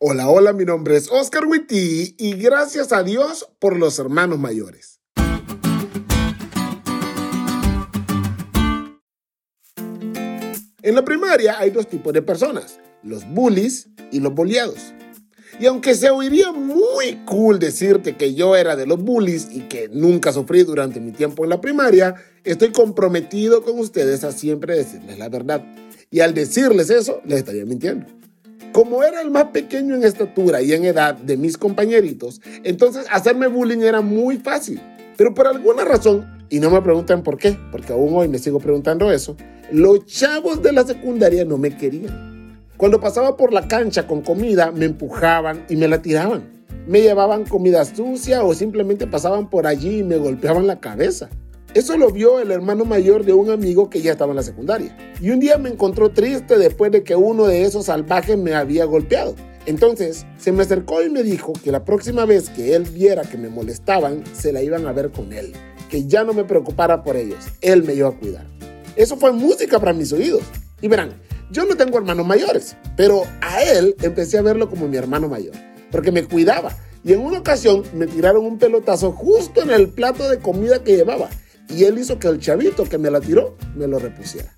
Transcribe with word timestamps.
Hola, 0.00 0.28
hola, 0.28 0.52
mi 0.52 0.64
nombre 0.64 0.96
es 0.96 1.10
Oscar 1.10 1.44
Witty 1.46 2.14
y 2.16 2.34
gracias 2.34 2.92
a 2.92 3.02
Dios 3.02 3.48
por 3.58 3.76
los 3.76 3.98
hermanos 3.98 4.38
mayores. 4.38 5.00
En 10.82 10.94
la 10.94 11.04
primaria 11.04 11.58
hay 11.58 11.70
dos 11.70 11.88
tipos 11.88 12.12
de 12.12 12.22
personas, 12.22 12.78
los 13.02 13.28
bullies 13.28 13.88
y 14.12 14.20
los 14.20 14.32
boleados. 14.32 14.94
Y 15.58 15.66
aunque 15.66 15.96
se 15.96 16.10
oiría 16.10 16.52
muy 16.52 17.16
cool 17.26 17.58
decirte 17.58 18.16
que 18.16 18.34
yo 18.34 18.54
era 18.54 18.76
de 18.76 18.86
los 18.86 19.02
bullies 19.02 19.48
y 19.50 19.62
que 19.62 19.88
nunca 19.88 20.32
sufrí 20.32 20.62
durante 20.62 21.00
mi 21.00 21.10
tiempo 21.10 21.42
en 21.42 21.50
la 21.50 21.60
primaria, 21.60 22.14
estoy 22.44 22.70
comprometido 22.70 23.64
con 23.64 23.76
ustedes 23.80 24.22
a 24.22 24.30
siempre 24.30 24.76
decirles 24.76 25.18
la 25.18 25.28
verdad. 25.28 25.64
Y 26.08 26.20
al 26.20 26.34
decirles 26.34 26.88
eso, 26.88 27.20
les 27.24 27.38
estaría 27.38 27.64
mintiendo. 27.64 28.17
Como 28.72 29.02
era 29.02 29.20
el 29.20 29.30
más 29.30 29.46
pequeño 29.46 29.94
en 29.94 30.04
estatura 30.04 30.62
y 30.62 30.72
en 30.72 30.84
edad 30.84 31.14
de 31.14 31.36
mis 31.36 31.56
compañeritos, 31.56 32.40
entonces 32.64 33.06
hacerme 33.10 33.46
bullying 33.46 33.80
era 33.80 34.00
muy 34.00 34.36
fácil. 34.36 34.80
Pero 35.16 35.34
por 35.34 35.46
alguna 35.46 35.84
razón, 35.84 36.46
y 36.48 36.60
no 36.60 36.70
me 36.70 36.80
preguntan 36.80 37.22
por 37.22 37.38
qué, 37.38 37.58
porque 37.72 37.92
aún 37.92 38.14
hoy 38.14 38.28
me 38.28 38.38
sigo 38.38 38.60
preguntando 38.60 39.10
eso, 39.10 39.36
los 39.72 40.06
chavos 40.06 40.62
de 40.62 40.72
la 40.72 40.84
secundaria 40.84 41.44
no 41.44 41.58
me 41.58 41.76
querían. 41.76 42.62
Cuando 42.76 43.00
pasaba 43.00 43.36
por 43.36 43.52
la 43.52 43.66
cancha 43.66 44.06
con 44.06 44.22
comida, 44.22 44.70
me 44.70 44.84
empujaban 44.84 45.64
y 45.68 45.76
me 45.76 45.88
la 45.88 46.00
tiraban. 46.00 46.44
Me 46.86 47.02
llevaban 47.02 47.44
comida 47.44 47.84
sucia 47.84 48.44
o 48.44 48.54
simplemente 48.54 49.06
pasaban 49.06 49.50
por 49.50 49.66
allí 49.66 49.98
y 49.98 50.04
me 50.04 50.16
golpeaban 50.16 50.66
la 50.66 50.78
cabeza. 50.78 51.28
Eso 51.74 51.98
lo 51.98 52.10
vio 52.10 52.40
el 52.40 52.50
hermano 52.50 52.86
mayor 52.86 53.26
de 53.26 53.34
un 53.34 53.50
amigo 53.50 53.90
que 53.90 54.00
ya 54.00 54.12
estaba 54.12 54.32
en 54.32 54.36
la 54.36 54.42
secundaria. 54.42 54.96
Y 55.20 55.30
un 55.30 55.38
día 55.38 55.58
me 55.58 55.68
encontró 55.68 56.08
triste 56.08 56.56
después 56.56 56.90
de 56.90 57.02
que 57.02 57.14
uno 57.14 57.46
de 57.46 57.62
esos 57.64 57.86
salvajes 57.86 58.38
me 58.38 58.54
había 58.54 58.86
golpeado. 58.86 59.34
Entonces 59.66 60.24
se 60.38 60.50
me 60.50 60.62
acercó 60.62 61.02
y 61.02 61.10
me 61.10 61.22
dijo 61.22 61.52
que 61.52 61.70
la 61.70 61.84
próxima 61.84 62.24
vez 62.24 62.48
que 62.48 62.74
él 62.74 62.84
viera 62.84 63.22
que 63.22 63.36
me 63.36 63.50
molestaban, 63.50 64.24
se 64.32 64.50
la 64.50 64.62
iban 64.62 64.86
a 64.86 64.92
ver 64.92 65.10
con 65.10 65.34
él. 65.34 65.52
Que 65.90 66.06
ya 66.06 66.24
no 66.24 66.32
me 66.32 66.44
preocupara 66.44 67.02
por 67.02 67.16
ellos. 67.16 67.44
Él 67.60 67.82
me 67.82 67.92
iba 67.92 68.08
a 68.08 68.18
cuidar. 68.18 68.46
Eso 68.96 69.18
fue 69.18 69.32
música 69.32 69.78
para 69.78 69.92
mis 69.92 70.10
oídos. 70.12 70.42
Y 70.80 70.88
verán, 70.88 71.20
yo 71.50 71.66
no 71.66 71.76
tengo 71.76 71.98
hermanos 71.98 72.26
mayores, 72.26 72.76
pero 72.96 73.24
a 73.42 73.62
él 73.62 73.94
empecé 74.00 74.38
a 74.38 74.42
verlo 74.42 74.70
como 74.70 74.88
mi 74.88 74.96
hermano 74.96 75.28
mayor, 75.28 75.54
porque 75.90 76.12
me 76.12 76.24
cuidaba. 76.24 76.74
Y 77.04 77.12
en 77.12 77.20
una 77.20 77.38
ocasión 77.38 77.82
me 77.94 78.06
tiraron 78.06 78.44
un 78.46 78.58
pelotazo 78.58 79.12
justo 79.12 79.62
en 79.62 79.70
el 79.70 79.88
plato 79.90 80.28
de 80.30 80.38
comida 80.38 80.82
que 80.82 80.96
llevaba 80.96 81.28
y 81.68 81.84
él 81.84 81.98
hizo 81.98 82.18
que 82.18 82.28
el 82.28 82.38
chavito 82.40 82.84
que 82.84 82.98
me 82.98 83.10
la 83.10 83.20
tiró 83.20 83.56
me 83.74 83.86
lo 83.86 83.98
repusiera. 83.98 84.54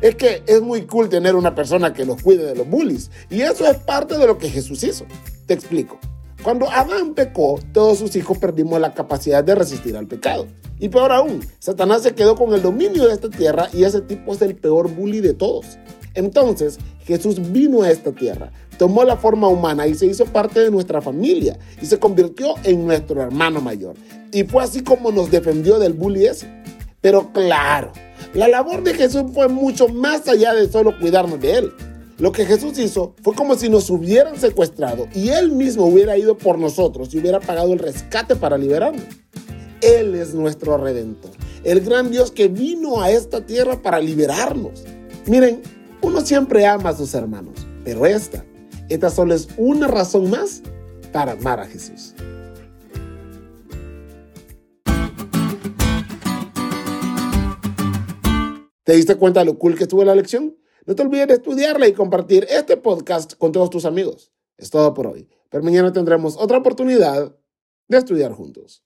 Es 0.00 0.14
que 0.14 0.42
es 0.46 0.62
muy 0.62 0.82
cool 0.86 1.08
tener 1.08 1.36
una 1.36 1.54
persona 1.54 1.92
que 1.92 2.06
los 2.06 2.22
cuide 2.22 2.44
de 2.46 2.54
los 2.54 2.68
bullies 2.68 3.10
y 3.28 3.42
eso 3.42 3.66
es 3.66 3.76
parte 3.78 4.16
de 4.16 4.26
lo 4.26 4.38
que 4.38 4.48
Jesús 4.48 4.82
hizo. 4.82 5.04
Te 5.46 5.54
explico. 5.54 5.98
Cuando 6.42 6.70
Adán 6.70 7.12
pecó, 7.14 7.60
todos 7.74 7.98
sus 7.98 8.16
hijos 8.16 8.38
perdimos 8.38 8.80
la 8.80 8.94
capacidad 8.94 9.44
de 9.44 9.54
resistir 9.54 9.94
al 9.96 10.06
pecado. 10.06 10.46
Y 10.78 10.88
peor 10.88 11.12
aún, 11.12 11.40
Satanás 11.58 12.02
se 12.02 12.14
quedó 12.14 12.34
con 12.34 12.54
el 12.54 12.62
dominio 12.62 13.06
de 13.06 13.12
esta 13.12 13.28
tierra 13.28 13.68
y 13.74 13.84
ese 13.84 14.00
tipo 14.00 14.32
es 14.32 14.40
el 14.40 14.56
peor 14.56 14.90
bully 14.90 15.20
de 15.20 15.34
todos. 15.34 15.66
Entonces 16.14 16.78
Jesús 17.04 17.52
vino 17.52 17.82
a 17.82 17.90
esta 17.90 18.12
tierra, 18.12 18.50
tomó 18.80 19.04
la 19.04 19.18
forma 19.18 19.46
humana 19.46 19.86
y 19.86 19.94
se 19.94 20.06
hizo 20.06 20.24
parte 20.24 20.58
de 20.58 20.70
nuestra 20.70 21.02
familia 21.02 21.58
y 21.82 21.84
se 21.84 21.98
convirtió 21.98 22.54
en 22.64 22.86
nuestro 22.86 23.20
hermano 23.20 23.60
mayor. 23.60 23.94
Y 24.32 24.44
fue 24.44 24.64
así 24.64 24.82
como 24.82 25.12
nos 25.12 25.30
defendió 25.30 25.78
del 25.78 25.92
bully 25.92 26.24
ese. 26.24 26.50
Pero 27.02 27.30
claro, 27.30 27.92
la 28.32 28.48
labor 28.48 28.82
de 28.82 28.94
Jesús 28.94 29.24
fue 29.34 29.48
mucho 29.48 29.88
más 29.88 30.26
allá 30.28 30.54
de 30.54 30.66
solo 30.66 30.98
cuidarnos 30.98 31.38
de 31.42 31.58
él. 31.58 31.72
Lo 32.16 32.32
que 32.32 32.46
Jesús 32.46 32.78
hizo 32.78 33.14
fue 33.22 33.34
como 33.34 33.54
si 33.54 33.68
nos 33.68 33.90
hubieran 33.90 34.40
secuestrado 34.40 35.08
y 35.14 35.28
él 35.28 35.52
mismo 35.52 35.84
hubiera 35.84 36.16
ido 36.16 36.38
por 36.38 36.58
nosotros 36.58 37.12
y 37.12 37.18
hubiera 37.18 37.38
pagado 37.38 37.74
el 37.74 37.80
rescate 37.80 38.34
para 38.34 38.56
liberarnos. 38.56 39.04
Él 39.82 40.14
es 40.14 40.32
nuestro 40.32 40.78
redentor, 40.78 41.32
el 41.64 41.82
gran 41.82 42.10
Dios 42.10 42.30
que 42.30 42.48
vino 42.48 43.02
a 43.02 43.10
esta 43.10 43.44
tierra 43.44 43.82
para 43.82 44.00
liberarnos. 44.00 44.84
Miren, 45.26 45.60
uno 46.00 46.22
siempre 46.22 46.64
ama 46.64 46.88
a 46.88 46.96
sus 46.96 47.12
hermanos, 47.12 47.66
pero 47.84 48.06
esta, 48.06 48.42
esta 48.90 49.08
solo 49.08 49.34
es 49.34 49.48
una 49.56 49.86
razón 49.86 50.30
más 50.30 50.62
para 51.12 51.32
amar 51.32 51.60
a 51.60 51.66
Jesús. 51.66 52.14
¿Te 58.84 58.96
diste 58.96 59.14
cuenta 59.14 59.40
de 59.40 59.46
lo 59.46 59.58
cool 59.58 59.76
que 59.76 59.84
estuvo 59.84 60.04
la 60.04 60.16
lección? 60.16 60.56
No 60.84 60.96
te 60.96 61.02
olvides 61.02 61.28
de 61.28 61.34
estudiarla 61.34 61.86
y 61.86 61.92
compartir 61.92 62.46
este 62.50 62.76
podcast 62.76 63.34
con 63.34 63.52
todos 63.52 63.70
tus 63.70 63.84
amigos. 63.84 64.32
Es 64.56 64.70
todo 64.70 64.92
por 64.92 65.06
hoy, 65.06 65.28
pero 65.48 65.62
mañana 65.62 65.92
tendremos 65.92 66.36
otra 66.36 66.58
oportunidad 66.58 67.36
de 67.86 67.96
estudiar 67.96 68.32
juntos. 68.32 68.78